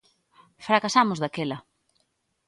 [0.65, 1.57] Fracasamos daquela.